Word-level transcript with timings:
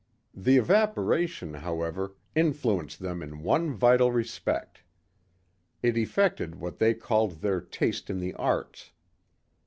The 0.33 0.57
evaporation, 0.57 1.53
however, 1.53 2.15
influenced 2.33 3.01
them 3.01 3.21
in 3.21 3.43
one 3.43 3.71
vital 3.71 4.11
respect. 4.11 4.81
It 5.83 5.95
effected 5.95 6.55
what 6.55 6.79
they 6.79 6.95
called 6.95 7.33
their 7.41 7.61
taste 7.61 8.09
in 8.09 8.17
the 8.17 8.33
arts. 8.33 8.93